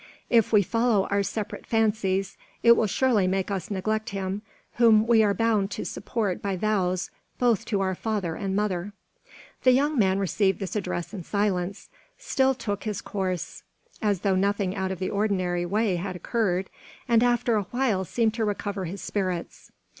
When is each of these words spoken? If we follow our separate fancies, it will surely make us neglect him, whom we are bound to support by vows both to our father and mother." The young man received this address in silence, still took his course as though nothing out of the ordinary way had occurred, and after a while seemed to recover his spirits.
If 0.31 0.51
we 0.51 0.63
follow 0.63 1.07
our 1.11 1.21
separate 1.21 1.67
fancies, 1.67 2.35
it 2.63 2.71
will 2.75 2.87
surely 2.87 3.27
make 3.27 3.51
us 3.51 3.69
neglect 3.69 4.09
him, 4.09 4.41
whom 4.77 5.05
we 5.05 5.21
are 5.21 5.35
bound 5.35 5.69
to 5.77 5.85
support 5.85 6.41
by 6.41 6.55
vows 6.55 7.11
both 7.37 7.65
to 7.65 7.81
our 7.81 7.93
father 7.93 8.33
and 8.33 8.55
mother." 8.55 8.93
The 9.61 9.73
young 9.73 9.99
man 9.99 10.17
received 10.17 10.59
this 10.59 10.75
address 10.75 11.13
in 11.13 11.21
silence, 11.23 11.87
still 12.17 12.55
took 12.55 12.83
his 12.85 12.99
course 12.99 13.61
as 14.01 14.21
though 14.21 14.33
nothing 14.35 14.75
out 14.75 14.91
of 14.91 14.97
the 14.97 15.11
ordinary 15.11 15.67
way 15.67 15.97
had 15.97 16.15
occurred, 16.15 16.71
and 17.07 17.21
after 17.21 17.55
a 17.55 17.65
while 17.69 18.03
seemed 18.03 18.33
to 18.33 18.43
recover 18.43 18.85
his 18.85 19.03
spirits. 19.03 19.71